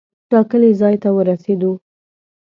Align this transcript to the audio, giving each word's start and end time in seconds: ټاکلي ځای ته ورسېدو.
ټاکلي 0.29 0.71
ځای 0.81 0.95
ته 1.03 1.09
ورسېدو. 1.15 1.71